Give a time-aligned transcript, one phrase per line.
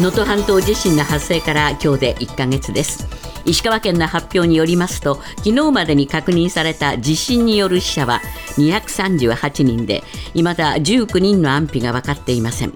[0.00, 3.06] 能登半島地震の発生から今日で1ヶ月です。
[3.44, 8.22] 石川県の発表によりますと昨日までに確認された地震による死者は
[8.56, 10.02] 238人で
[10.32, 12.72] 未だ19人の安否が分かっていません。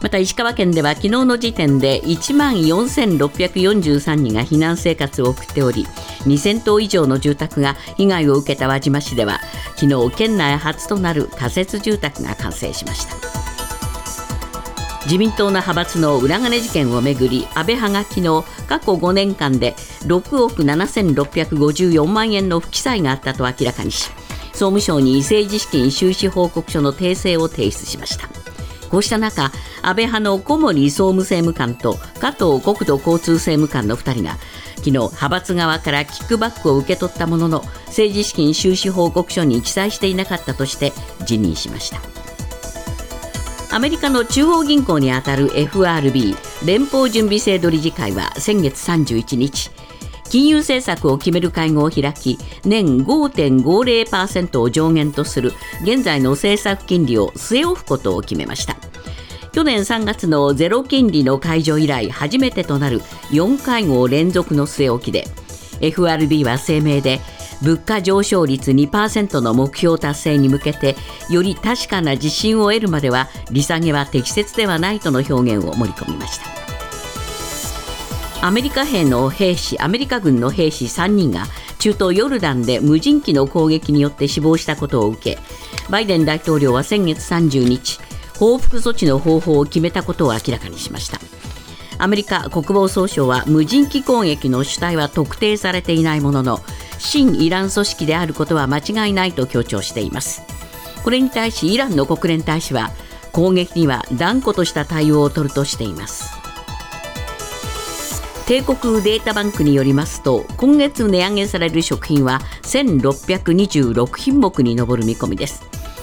[0.00, 5.86] また石川県では昨日の時点で1万4643人が避難生活を送っており
[6.26, 9.40] 2000棟以上の住宅が被害を受けた輪島市では
[9.74, 13.53] 昨日県内初となる仮設住宅が完成しました。
[15.04, 19.74] 自民党の派閥の裏金事件をめぐり安倍派が昨日過去5年間で
[20.06, 24.10] 6億7654万円の不記載があったと明らかにし
[24.52, 28.28] 総務省に政治資金収支報告書の訂正を提出しました。
[28.94, 29.50] こうした中
[29.82, 34.36] 安倍派の小森総務政務官と加藤国土交通政務官の2人が
[34.76, 40.92] 昨日派閥側からキックバックを受け取ったものの政治資金収支報告書に記載していなかったとして
[41.26, 42.13] 辞任しました。
[43.74, 49.72] アメリカの中央銀行にあたる FRB 連邦準備制度理事会は先月31日
[50.30, 55.52] 金融政策を決める会合を開き年5.50%を上限とする
[55.82, 58.76] 現在の政策金利を据え置くことを決めました。
[59.50, 63.00] 去年3月のゼロ金利の解除以来初めてとなる
[63.32, 65.24] 4会合連続の据え置きで
[65.80, 67.20] FRB は声明で
[67.64, 70.96] 物価上昇率2%の目標達成に向けて
[71.30, 76.64] より確かな自信を得るまでは利下げは適切ではないとの表現を盛り込みました。
[78.46, 81.46] アメリカ兵の兵士アメリカ軍の兵士3人が
[81.78, 85.38] 中東ヨルダンで無人機の攻撃によって死亡したことを受け
[85.88, 88.00] バイデン大統領は先月30日
[88.38, 91.20] 報復措置の方法を決めたことを明らかにしました。
[91.96, 96.60] アメリカ国防総省は無人機攻撃の主体は特定されていないものの
[97.04, 100.42] 親イラン組織であることは間違いないと強調しています。
[101.04, 102.90] これに対しイランの国連大使は
[103.32, 106.32] 攻撃には断固とした対応を取るとしています。
[108.46, 115.62] 帝国データバンクによりますと今月値上げされる食品は1626品目に上る見込みです。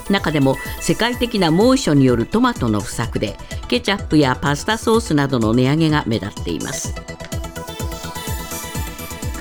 [0.09, 3.37] 中でも世界的な猛暑によるトマトの不作で
[3.67, 6.93] ケチャップやパスタソースなどの値上げが目立っています。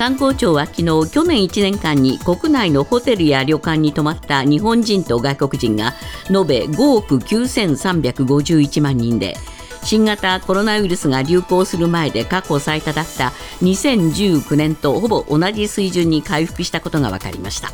[0.01, 5.93] 観光庁は昨日去年1年間に国内のホテルや旅館に泊まった日本人と外国人が
[6.27, 9.37] 延べ5億9351万人で
[9.83, 13.31] 新型コロナウイルスが流行する前で過去最多だった
[13.61, 17.69] 2019年とほぼ同じ水準に回復したことが分かりました。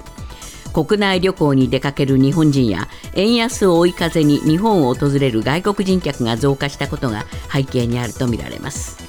[0.74, 9.07] 国内旅行に出かける日本人や円安を追い風に日本を訪れる外国人客が増加したことが背景にあるとみられます。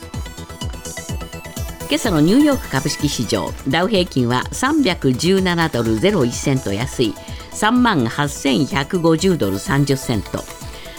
[1.90, 7.14] 今朝のニューヨーク株式市場ダウ平均は317ドル01セント安い
[7.52, 10.44] 3万8150ドル30セント。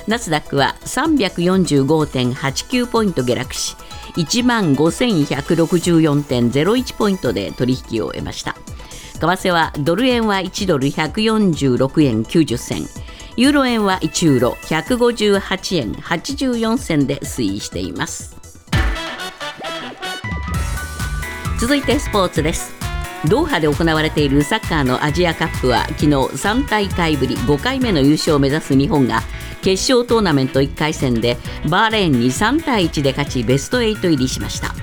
[0.08, 3.76] ナスダックは345.89ポイント下落し
[4.16, 8.56] 1万5164.01ポイントで取引を終えました。
[9.20, 12.88] 為替はドル円は1ドル146円90銭。
[13.38, 18.39] ユーロ円は1ユーロ158円84銭で推移しています。
[21.59, 22.74] 続いてスポーツです。
[23.28, 29.20] ドーハで行われているサッカーのアジアカップは昨日3大会ぶり5回目の優勝を目指す日本が
[29.62, 31.36] 決勝トーナメント1回戦で
[31.69, 34.74] バーレーンに3対1で勝ちベスト8入りしました。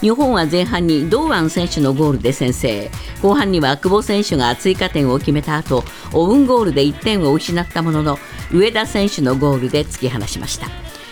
[0.00, 2.90] 日本は前半に堂安選手のゴールで先制。
[3.22, 8.18] 後半には久保選手が追加点を決めた後オウンゴールで1点を失ったものの
[8.52, 10.66] 上田選手のゴールで突き放しました。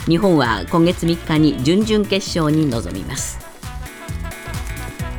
[0.09, 3.44] 日本は今月3日に準々決勝に臨みます。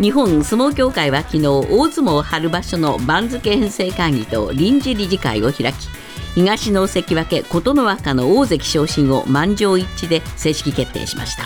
[0.01, 5.87] 日本相撲協会は昨日大相撲春場所の番付編成会議と臨時理事会を開き
[6.35, 11.45] 東の関脇琴ノ若の大関昇進を満場一致で正式決定しました。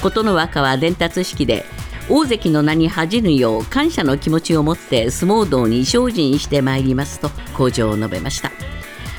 [0.00, 1.66] 琴ノ若は伝達式で
[2.08, 8.50] 大関の名に恥じぬよう感謝の気持ちを持って相撲道に精進してまいりますと向上を述べました。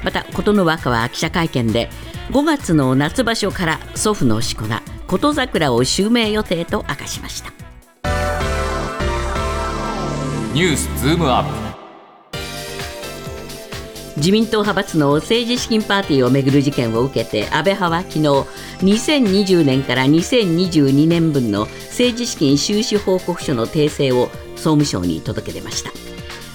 [0.03, 1.89] また琴ノ若は記者会見で
[2.31, 7.64] 5月の夏場所から祖父のしこ名琴桜を襲名予定と明かしました。
[10.55, 12.39] ニュースズームアップ。
[14.15, 18.19] 自民党派閥の政治資金パーティーをめぐる事件を受けて安倍派は昨日
[18.79, 25.91] 2020年から2022年分の政治資金収支報告書の訂正を総務省に届け出ました。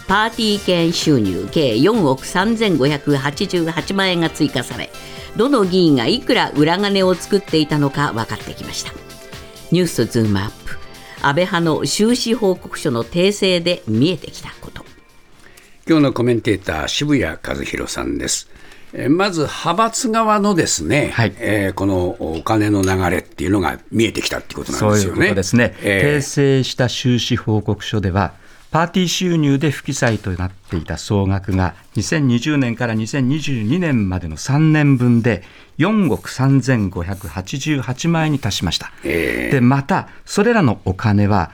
[0.09, 4.89] パーティー券収入計4億3588万円が追加され
[5.37, 8.95] どの議員がいくら裏金を作っていたのか分かってきました。
[9.71, 10.80] ニュースズームアップ。
[11.23, 14.85] 安倍派の収支報告書の訂正で見えてきたこと。
[15.89, 18.49] 今日のコメンテーター渋谷和弘さんです。
[18.93, 21.35] えーまず派閥側のですね、はい。
[21.39, 25.23] えーこのお金の流れっていうのが見えてきたっていうことなんそういうですよね。
[25.23, 26.19] ことですね、えー。
[26.19, 28.33] 訂正した収支報告書では、
[28.71, 35.43] パーティー収入で不記載となっていた総額が、2020年から2022年までの3年分で、
[35.79, 38.93] 4億3588万円に達しました。
[39.03, 39.51] えー。
[39.51, 41.51] でまた、それらのお金は、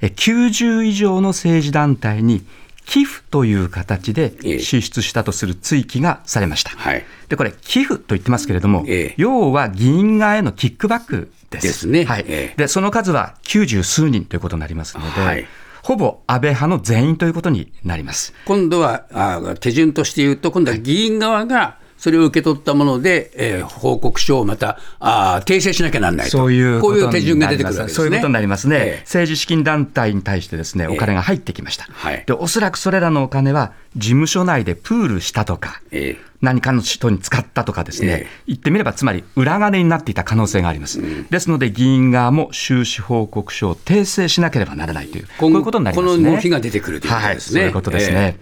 [0.00, 2.44] え90以上の政治団体に
[2.86, 6.70] 寄付という形でええ支出したとする追記がされました。
[6.70, 7.04] はい。
[7.28, 11.66] でこれ、寄付と言ってますけれども、ええ要は議員側へのキックバックです。
[11.66, 12.04] ですね。
[12.04, 12.24] はい。
[12.28, 15.46] ええでその数は90数人ということになりますので、はい
[15.90, 18.32] ほぼ安倍派の全員ということになります。
[18.46, 27.94] 今度はあ手順として言うと、今度は議員側がそれを受け取ったもので、えー報告書をまたあ訂正しなきゃならないと、そういうこういう手順が出てくるわけですね。
[27.94, 32.32] そういうことになりますね、ええ政治資金団体に対してですね、えお金が入ってきました、はいで。
[32.32, 41.02] おそらくそれらのお金は、事務所内でプールしたとか、ええ何かの人に使ったとかですね、ええ言ってみれば、つまり裏金になっていた可能性があります。
[41.30, 46.24] ですので、議員側も収支報告書を訂正しなければならないという、こういうことになりますね。
[46.24, 47.60] この動きが出てくるということですね。
[47.60, 48.38] はい、そういうことですね。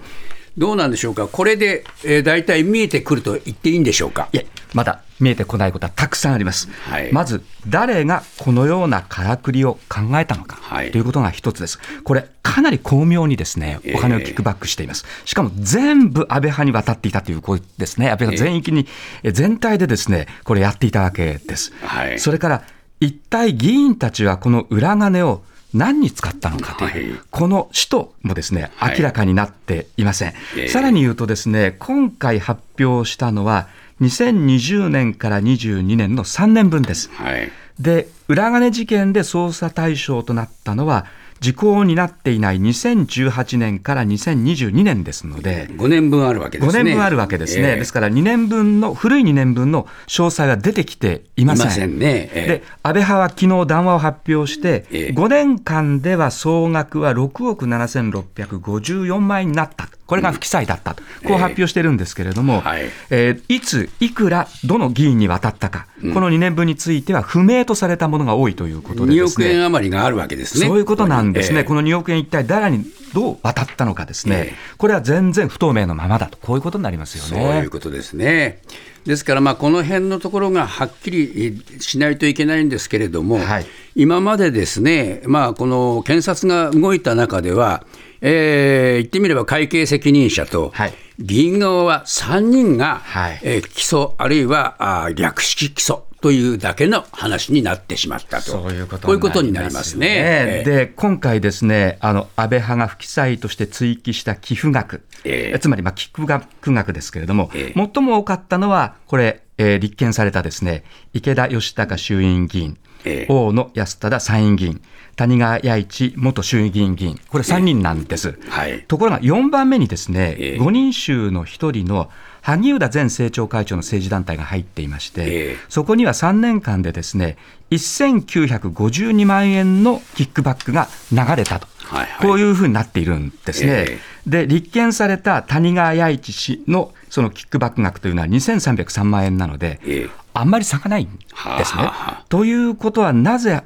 [0.58, 4.28] ええどうなんでしょうか、これで、えー、大体見えてくると言っていいんでしょうか？
[4.32, 6.68] いえ、まだ見えてこないことはたくさんあります。
[6.82, 11.78] はいまず、誰がこのようなからくりを考えたのか、はいということが一つです。
[12.02, 15.04] これ、かなり巧妙にですね、ええお金をキックバックしています。
[15.24, 18.10] しかも全部安倍派に渡っていたということですね。
[18.10, 18.86] 安倍派全域に、
[19.22, 21.72] え全体でですね、これやっていたわけです。
[21.82, 22.62] はいそれから、
[23.00, 25.42] 一体議員たちはこの裏金を
[25.74, 30.34] 何に使ったのかという、はいこの使途もですね、はい明らかになっていません。
[30.56, 33.68] ええさらに言うとですね、今回発表したのは、
[34.00, 37.10] 2020年から22年の3年分です。
[37.12, 37.50] はい。
[37.78, 41.06] で、裏金事件で捜査対象となったのは、
[41.40, 46.84] 時効になっていない2018年から2022年ですので、5年分あるわけです5ね。
[46.84, 47.68] 年分あるわけですね。
[47.68, 51.66] ええですから2年分の、古い2年分の詳細が出てきていません。
[51.66, 52.30] いませんね。
[52.32, 59.88] ええで、安倍派は昨日談話を発表して、ええ5年間では総額は6億7654万円になった。
[60.06, 61.02] これが不記載だったと。
[61.24, 69.46] こう発表してるんですけれども、はいえーいつ、いくら、どの議員に渡ったか、この2年分については不明とされたものが多いということで2ですね。
[69.46, 70.66] 億円余りがあるわけですね。
[70.66, 71.64] そういうことなんですね、ええ。
[71.64, 72.84] この2億円、一体誰に
[73.14, 74.54] どう渡ったのかですね、ええ。
[74.76, 77.60] これは全然不透明のままだと、こういうことになりますよそうね。
[77.60, 78.60] いうことですね。
[79.04, 83.66] ですから、まあ、この辺のところがはっきりしないといけないんですけれども、はい。
[83.94, 87.84] 今までですね、まあ、この検察が動いた中では、
[88.20, 90.94] えー言ってみれば会計責任者と、はい。
[91.20, 93.40] 議員側は3人が、はい。
[93.42, 100.06] えー起訴、あるいはあー略式起訴というだけの話になってしまったと、そういうことこういうことになりますね。
[100.10, 105.58] えーで、今回ですね、あの、安倍派が不記載として追記した寄付額、ええ。
[105.58, 107.88] つまり、まあ、寄付額額ですけれども、ええ。
[107.94, 113.26] 最も多かったのは、これ、えー立憲されたですね、池田義孝衆院議員、ええ。
[113.28, 114.80] 大野安忠参院議員、
[115.16, 118.38] 谷川弥一元衆議院議員、これ3人なんです。
[118.48, 118.84] はい。
[118.86, 120.60] ところが4番目にですね、ええ。
[120.60, 122.10] 5人衆の1人の
[122.42, 125.56] 萩生田前政調会長の政治団体が入っていまして、ええ。
[125.68, 127.36] そこには3年間でですね、
[127.70, 131.66] 1952万円のキックバックが流れたと。
[131.84, 132.26] はいはい。
[132.26, 133.86] こういうふうになっているんですね。
[133.88, 141.64] えで、立件された谷川弥一氏のそのキックバック額というのは2303万円なので、ええあんまり差がないんですはあね。
[141.64, 143.62] はあということは、なぜ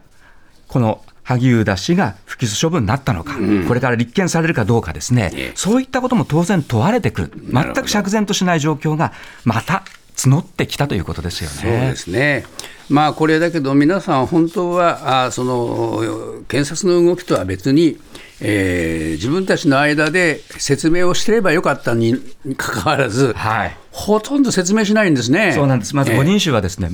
[0.68, 3.34] この萩生田氏が不起訴処分になったのか、
[3.68, 9.12] これから立件されるかどうかですね、ええそういったことも当然問われてくる、全く釈然としない状況が
[9.44, 9.84] また
[10.16, 11.56] 募ってきたということですよね。
[11.56, 12.44] そうですね。
[12.88, 17.98] まあこれだけど皆さん本当はあその検察の動きとは別に、
[18.42, 25.52] えー自分たちの間で説明をしてればよかったにに かかわらず、はいほとんど説明しないんですね。
[25.54, 25.94] そうなんです。
[25.94, 26.88] まずえー5人衆はですね、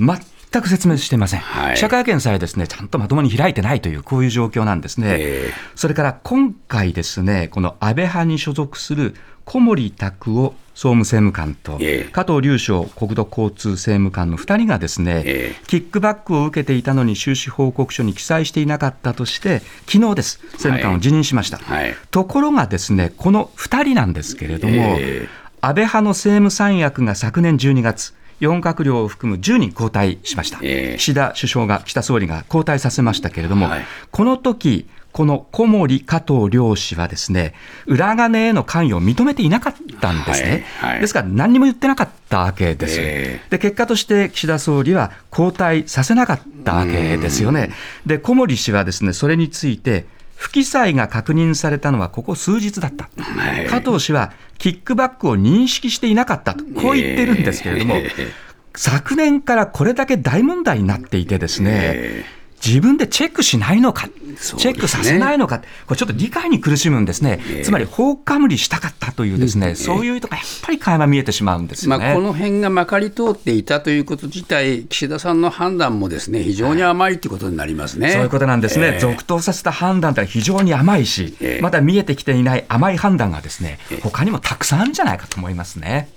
[0.51, 1.41] 全く説明していません。
[1.41, 1.75] はい。
[1.75, 5.17] 記者会見さえですね、ちゃんとまともに開いてないという、こういう状況なんですね。
[5.19, 9.15] えそれから今回ですね、この安倍派に所属する
[9.45, 12.11] 小森拓夫総務政務官と、ええ。
[12.11, 15.65] 加藤隆翔国土交通政務官の2人がですね、ええ。
[15.67, 21.59] キックバックを受けていたのに収支報告書に記載していなかったとして、昨日です、政務官を辞任しました。
[21.59, 21.95] はい。
[22.11, 25.29] ところがですね、この2人なんですけれども、え
[25.61, 30.97] 安倍派の政務三役が昨年12月、4閣僚を含む10人交代しました、ええ。
[30.99, 33.85] 岸田首相が、岸田総理が交代させましたけれども、はい。
[34.11, 37.55] この時この小森加藤両氏はですね、
[37.87, 40.67] 裏金への関与を認めていなかったんですね。
[40.79, 40.91] はい。
[40.93, 41.01] はい。
[41.01, 42.97] ですから何にも言ってなかったわけです。
[43.01, 47.73] えで、結果として岸田総理は交代させなかったわけですよね。
[48.07, 50.07] で、小森氏はですね、それについて、
[50.39, 53.11] 不記載が確認されたのはここ数日だった。
[53.21, 53.67] はい。
[53.67, 62.25] 加藤氏はキックバックを認識していなかったと、こう言ってるんですけれども、ええ昨年からこれだけ大問題になっていてですね、え
[62.65, 67.41] 自分でチェックしないのか、ねチェックさせないのか、これちょっと理解に苦しむんですね。
[67.65, 72.05] つまり放火無理したかったというですね、そういう意図がやっぱり垣間見えてしまうんですよね。
[72.05, 78.13] まあ、この辺がまかり通っていたということ自体、岸田さんの判断もですね非常に甘いということになりますね。
[78.13, 86.09] そういうことなんですね、ええ続投させた判断というのは非常に甘いし、ええまだ見えてきていない甘い判断がですね、他にもたくさんあるんじゃないかと思いますね。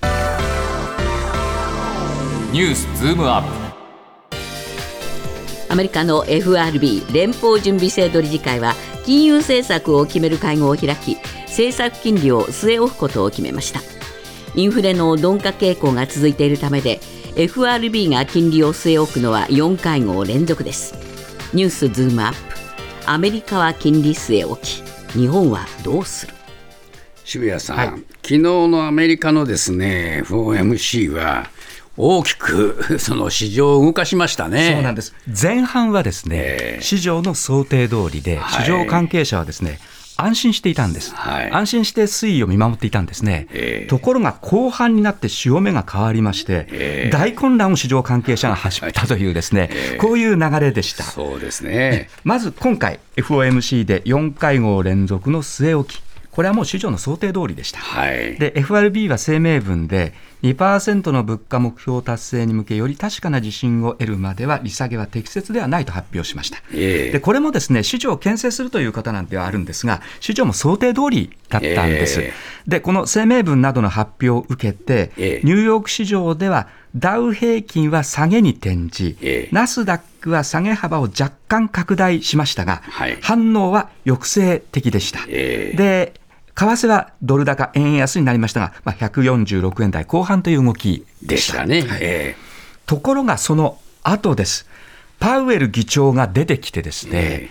[2.52, 3.61] ニュースズームアップ
[5.72, 8.76] アメリカの FRB 連邦準備制度理事会は
[9.06, 13.80] 金融政策を決める会合を開き政策金利を据え置くことを決めました。
[14.54, 17.00] インフレの鈍化傾向が続いているためで
[17.38, 20.94] FRB が金利を据え置くのは4会合連続です。
[21.54, 22.38] ニュースズームアップ。
[23.06, 26.34] アメリカは金利据え置き日本はどうする？
[27.24, 27.88] 渋谷さん、はい。
[27.88, 31.50] 昨日のアメリカのですね FOMC は
[31.98, 34.74] 大きく その市場を動かしましたね。
[34.74, 35.14] そうなんです。
[35.42, 36.82] 前半はですね、ええ。
[36.82, 38.66] 市場の想定通りで、はい。
[38.66, 39.80] 市場関係者はですね、
[40.18, 41.52] 安心していたんです、はい。
[41.52, 43.88] 安心して推移を見守っていたんですね、ええ。
[43.88, 47.10] ところが後半になって潮目が変わりまして、ええ。
[47.12, 49.98] 大混乱を市場関係者が始めたというですね、ええ。
[49.98, 51.04] こういう流れでした。
[51.04, 52.10] そうですね。
[52.24, 57.80] まず今回、FOMC で4会合連続の据え置き、これはもう市場の想定通りでした。
[57.80, 58.38] はい。
[58.38, 66.58] で FRB は声明文で2%の物価目標達成に向けより確かな自信を得るまでは利下げは適切ではないと発表しました。
[66.74, 72.22] ええでこれもですね市場を牽制するという方なんてはあるんですが市場も想定通りだったんです。
[72.22, 72.34] え
[72.68, 85.22] でこの声明文などの発表を受けて、ええニューヨーク市場ではダウ平均は下げに転じ、ええナスダックは下げ幅を若干拡大しましたが、はい反応は抑制的でした。
[85.28, 86.21] ええで
[86.56, 91.52] 為替はドル高円安になりましたが、まあ、146円台後半という動きでし。
[91.52, 91.82] たたね。
[91.82, 92.36] はいえ
[92.86, 94.68] ところがその後です。
[95.20, 97.50] パウエル議長が出てきてですね、えこれ、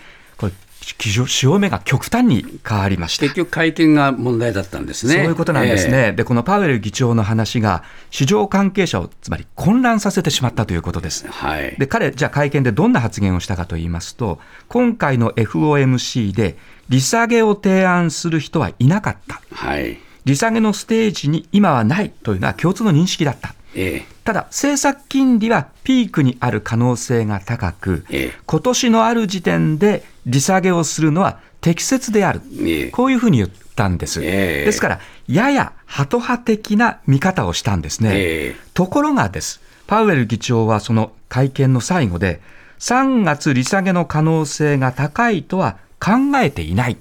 [0.98, 3.28] 潮潮目が極端に変わりましたえ。
[3.28, 5.14] 結局会見が問題だったんですね。
[5.14, 11.24] そういうことなんですね、でこのパウエル議長の話が、市場関係者をつまり混乱させてしまったということです。
[11.26, 11.76] ええはい。
[11.78, 16.56] で彼、じゃあ会見でどんな発言をしたかと言いますと、今回の FOMC で
[16.88, 19.40] 利下げを提案する人はいなかった。
[19.52, 19.98] はい。
[20.24, 23.54] 利下げのステージに今はないというのは共通の認識だった。
[23.74, 32.40] えただ、政策金利はピークにある可能性が高く、ええ今年のある時点で利下げをするのは適切である。
[32.60, 34.20] ええこういうふうに言ったんです。
[34.22, 38.10] ええですから、ややハト派的な見方をしたんですね。
[38.12, 42.40] ええところがです、パウエル議長はその会見の最後で、
[42.80, 46.96] 3月利下げの可能性が高いとは考えていない。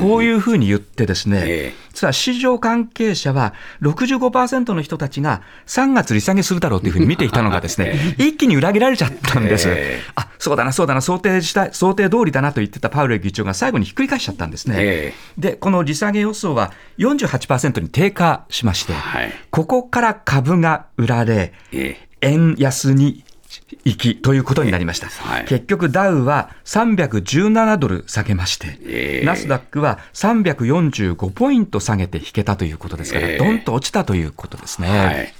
[0.00, 1.90] こういうふうに言ってですね、ええ。
[1.92, 9.68] 実は市場関係者は65%の人たちが3月利下げするだろうというふうに見ていたのがですね、 一気に裏切られちゃったんです。
[9.68, 10.02] ええ。
[10.14, 14.76] あ、そうだな、そうだな、想定した、想定通りだなと言ってたパウエル議長が最後にひっくり返しちゃったんですね。
[14.78, 19.32] えで、この利下げ予想は48%に低下しまして、はい。
[19.50, 22.08] ここから株が売られ、ええ。
[22.22, 23.24] 円安に
[23.84, 25.08] 行きということになりました。
[25.08, 34.88] はい結局ダウは317ドル下げまして、ええナスダックは345ポイント下げて引けたということですから、ええどんと落ちたということですね。
[34.88, 35.34] はい。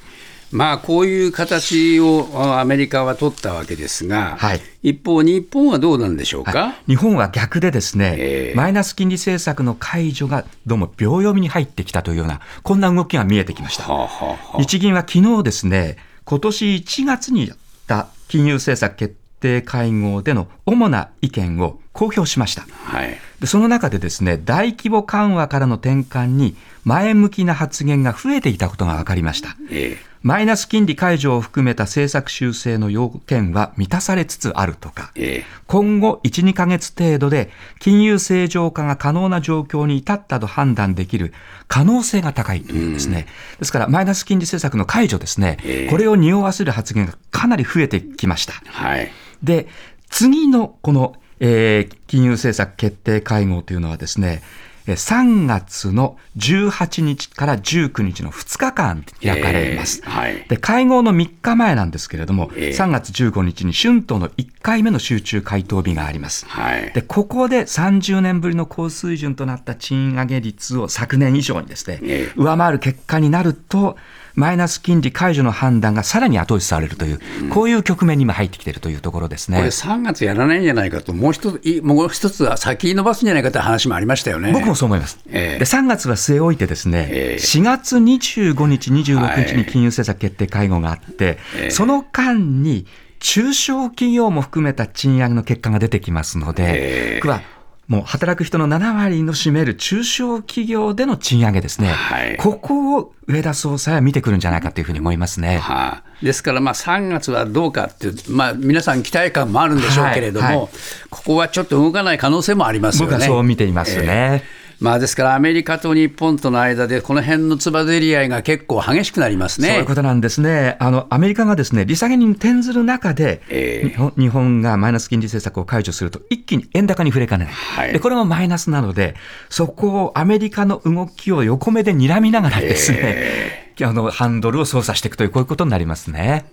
[0.53, 6.59] まあ、こういう形をあアメリカは取ったわけですが、はい一方、日本はどうなんでしょうか？
[6.59, 13.85] はい日本は逆でですね、ええマイナス金利政策の解除がどうも秒読みに入ってきたというような、こんな動きが見えてきました。
[13.85, 22.63] はあはあはあ日銀は昨日ですね、今年1月にやった金融政策決定会合での主な意見を公表しました。
[22.85, 23.19] はい。
[23.41, 29.57] でその中でですね、大規模緩和からの転換に前向きな発言が増えていたことが分かりました。
[29.71, 41.33] ええマイナス金利解除を含めた政策修正の要件は満たされつつあるとか、え今後1、2ヶ月程度で金融正常化が可能な状況に至ったと判断できる
[41.69, 43.27] 可能性が高いというんですね。
[43.59, 48.55] ですから、マイナス金利政策の解除ですね、ええこれを匂わせる発言がかなり増えてきました。
[48.67, 49.11] えはい。
[49.43, 49.69] で、
[50.11, 60.03] 次のこの、えー金融政策決定会合というのはですね、えー3月の18日から19日の2日間開かれます。
[60.05, 60.45] ええはい。
[60.49, 66.47] で会合の3日前なんですけれども、ええ3月15日に春闘の1回目の集中回答日があります。
[66.47, 66.93] はい。
[66.93, 73.97] でここで30年ぶりの高水準となった賃上げ率を昨年以上にですね、ええ上回る結果になると、
[74.35, 77.21] マイナス金利解除の判断がさらに後押しされるという、
[77.51, 79.59] こういう局面に今入ってきているというところですね。
[79.59, 84.53] これ3月やらないんじゃないかと、もう一つ、いもう一つは先延ばすんじゃないかという話もありましたよね。
[84.53, 85.19] 僕もそう思います。
[85.31, 92.87] ええで3月は据え置いてですね、ええ4月25日、26日に金融政策決定会合があって、ええその間に
[93.21, 97.43] 中小企業も含めた賃上げの結果が出てきますので、ええ僕は
[97.91, 105.59] もう働く人の7割の占める中小企業での賃上げですね、はいここを上田総裁は見てくるんじゃないかというふうに思いますね。
[105.59, 110.69] はあ、ですから、まあ、3月はどうかっていう、まあ、皆さん期待感もあるんでしょうけれども、はいはい
[111.11, 113.17] ここはちょっと動かない可能性もありますよね。
[113.17, 114.45] 僕はそう見ていますね。
[114.81, 119.69] まあ、ですから、アメリカと日本との間で、この辺のつばぜり合いが結構激しくなりますね。
[119.69, 120.77] そういうことなんですね。
[120.81, 127.53] あの、アメリカがですね、利下げに転ずる中で、ええ日本がマイナス金利政策を解除すると、一気に円高に触れかねない。
[127.53, 129.15] はいで、これもマイナスなので、
[129.49, 136.47] そこをアメリカの動きを横目で睨みながらですね、あの、ハンドルを操作していくという、こういうことになりますね。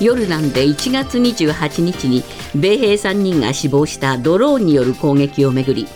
[0.00, 5.86] ヨルダンで1月28日に米兵3人が死亡したドローンによる攻撃をめぐり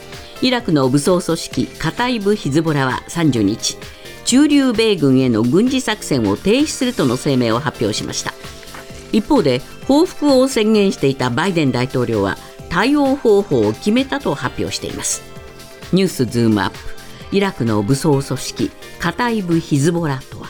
[0.42, 3.78] イラクの武装組織カタイブ・ヒズボラは30日
[4.24, 8.32] 駐留米軍への軍事作戦を停止するとの声明を発表しました。
[9.12, 12.36] 一方で報復を宣言していたバイデン大統領は
[12.68, 15.22] 対応方法を決めたと発表しています。
[15.92, 16.76] ニュースズームアップ
[17.36, 20.48] イラクの武装組織カタイブ・ヒズボラとは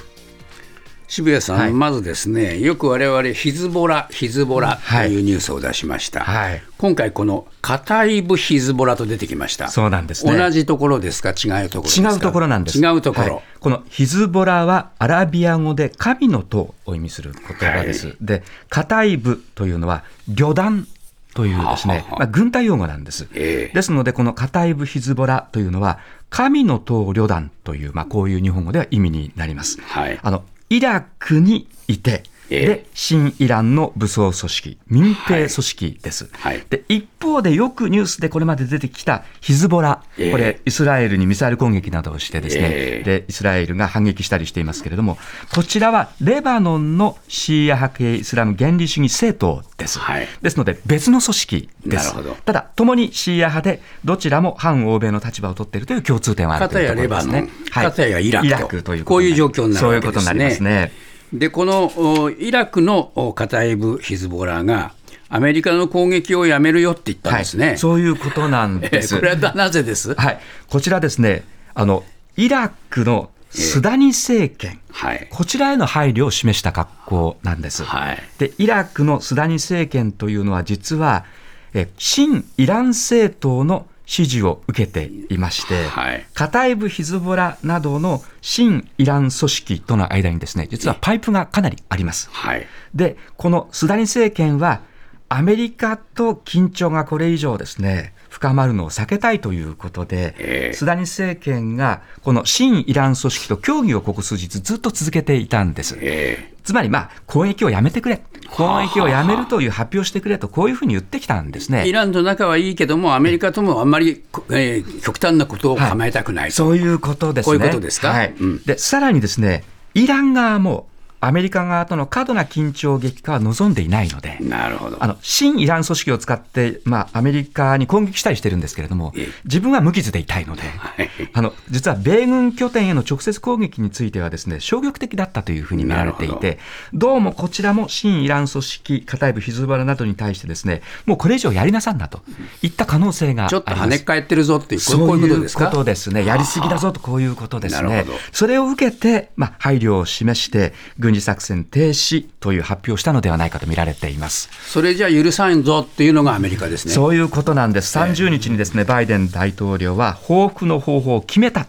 [1.06, 6.20] 渋谷さん、はいまずですね、よく我々ヒズボラ、ヒズボラというニュースを出しました。
[6.20, 9.68] はい今回、このカタイブ・ヒズボラと出てきました。
[9.68, 12.10] そうなんですね同じところですか、違うところですか？
[12.10, 12.78] 違うところなんです。
[12.78, 13.34] 違うところ。
[13.34, 18.08] はいこのヒズボラはアラビア語で神の塔を意味する言葉です。
[18.08, 20.86] はいで、カタイブというのは旅団
[21.34, 23.26] というですねはははまあ、軍隊用語なんです。
[23.34, 29.80] ええですので、このカタイブ・ヒズボラというのは、神の塔旅団という、まあ、こういう日本語では意味になります。
[29.80, 36.28] はいあのイラクにいて、で、新イランの武装組織、民兵組織です。
[36.32, 36.62] はい。
[36.68, 45.18] で、一方でよくニュースでこれまで出てきたヒズボラ、ええこれ、イスラエルにミサイル攻撃などをしてですね、ええで、イスラエルが反撃したりしていますけれども、
[45.54, 49.98] こちらはレバノンのシーア派系イスラム原理主義政党です。
[49.98, 50.28] はい。
[50.42, 52.08] ですので、別の組織です。
[52.08, 52.36] なるほど。
[52.44, 57.32] ただ、共にシーア派で、どちらも反欧米の立場を取っているという共通点はあるというところですね。
[57.32, 57.50] 片やレバノン。
[57.70, 58.82] 片やイラクと。
[58.84, 60.12] というこういう状況になるわけですね。
[60.12, 61.13] そういうことになりますね。
[61.34, 64.94] で、このおイラクのおカタイブ・ヒズボラが、
[65.28, 67.66] アメリカの攻撃をやめるよって言ったんですね。
[67.66, 69.16] はい、そういうことなんえです。
[69.16, 70.14] これはなぜです？
[70.14, 71.42] はい、こちらですね、
[71.74, 72.04] あの
[72.36, 75.26] イラクのスダニ政権、はい。
[75.30, 77.82] こちらへの配慮を示した格好なんです。
[77.82, 78.22] はい。
[78.38, 81.24] でイラクのスダニ政権というのは実は
[81.72, 92.28] え新イラン政党の支持を受けていまして、はいカタイブ・ヒズボラなどの新イラン組織との間にですね実はパイプがかなりあります。
[92.30, 92.66] はい。
[92.94, 94.80] でこのスダニ政権は
[95.28, 100.74] アメリカと緊張がこれ以上ですね深まるのを避けたいということで、ええ。
[100.74, 105.96] スダニ政権がこの新イラン組織と協議をここ数日ずっと続けていたんです。
[106.00, 111.82] えつまり、まあ、攻撃をやめてくれ、攻撃をやめるという発表してくれと、こういうふうに言ってきたんですね。
[111.82, 116.56] ーイランと仲はいいけども、アメリカともあんまり、こえー極端なことを構えたくないと。
[116.56, 117.58] そういうことですね。
[117.58, 118.08] こういうことですか？
[118.08, 118.34] はい。
[118.40, 118.62] うん。
[118.64, 119.62] でさらにですね、
[119.94, 120.88] イラン側も
[121.26, 125.02] アメリカ側との過度な緊張激化は望んでいないので、なるほど。
[125.02, 136.58] あの新イラン組織を使って、まあ、アメリカに攻撃したりしてるんですけれどもええ、自分は無傷でいたいので、はいあの実は米軍拠点への直接攻撃についてはですね消極的だったというふうに見られていて、
[136.92, 142.20] どうもこちらも新イラン組織、カタイブ、ヒズボラなどに対してですねもうこれ以上やりなさんだと
[142.62, 143.82] いった可能性がありちょっとます。
[143.82, 146.24] 跳ね返ってるぞっていう、そういうこというこですかとですね。
[146.24, 148.04] やりすぎだぞとこういうことですね。
[148.32, 154.50] それを受けて、まあ、配慮を示して、軍事作戦停止という発表をしたのではないかと見られています。
[154.66, 156.92] それじゃ許さんぞっていうのがアメリカですね。
[156.92, 157.96] そういうことなんです。
[157.98, 161.66] 30日にですね、バイデン大統領は報復の方法を決めた。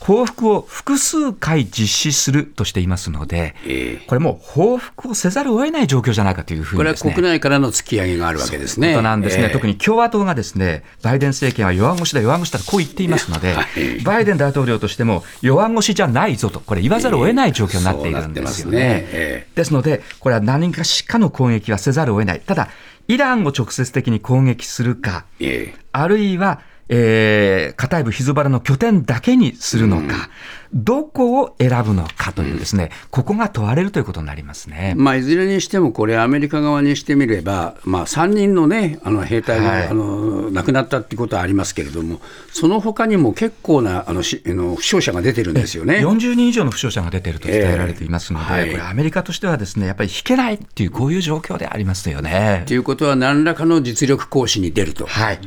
[0.00, 4.06] 報復を複数回実施するとしていますので、ええ。
[4.06, 7.14] これもう報復をせざるを得ない状況じゃないかというふうこれはにですね。
[7.14, 8.90] 国内からの突き上げがあるわけですね。
[8.90, 9.50] ことなんですね、ええ。
[9.50, 10.84] 特に共和党がですね。
[11.02, 14.00] バイデン政権は弱腰だ、弱腰だとこう言っていますので、はい。
[14.02, 18.70] バイデン大統領としても弱腰じゃないぞと、これ、言わざるを得ない状況になっているんですよね。
[18.70, 19.08] そうなってますね。
[19.12, 19.46] え。
[19.54, 22.68] ですので、これは何かしかの攻撃はせざるを得ない、ただ、
[23.08, 25.78] イランを直接的に攻撃するか、ええ。
[25.92, 30.30] あるいはえー、カタイブヒズバラの拠点だけにするのか、
[30.72, 34.94] どこを選ぶのかというですね、ここが問われるということになりますね。
[34.96, 42.20] まあ、いずれにしても、これ、アメリカ側にしてみれば、まあ、3人の,、ね、あの兵隊が、はいあの亡くなったっていうことはありますけれども、
[42.52, 45.98] その他にも結構なあのしあの負傷者が出てるんですよね。
[45.98, 52.74] 40人以上の負傷者が出ていると伝えられていますので、ええはいこれ、アメリカとしてはですね、やっぱり引けないっていう、こういう状況でありますよねと。
[52.74, 55.06] いうことは、何らかの実力行使に出ると。
[55.06, 55.40] はい。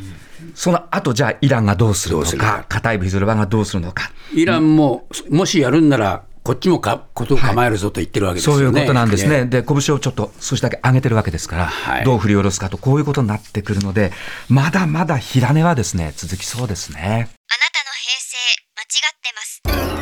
[0.55, 4.11] その後、じゃあ、イランがどうするのか、カタイブヒズバラがどうするのか。
[4.33, 8.59] イランも、もしやるんなら、こっちもかことを構えるぞと言ってるわけですよね。
[8.59, 9.41] そういうことなんですね。
[9.41, 14.11] ねで、拳をちょっと少しだけ上げてるわけですから、はいどう振り下ろすかと、こういうことになってくるので、
[14.47, 16.99] まだまだ火種はですね、続きそうですね。
[17.01, 18.37] あなたの平成
[18.75, 19.61] 間違ってます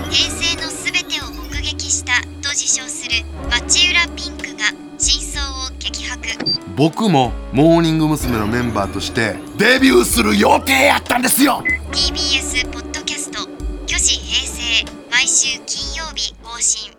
[0.10, 8.38] 平成のすべてを目撃したと自称する町浦ピンクが真相を激白僕もモーニング娘。
[8.38, 13.50] のメンバーとしてデビューする予定やったんですよ TBS ポッドキャスト
[13.88, 16.97] 「巨子平成」毎週金曜日更新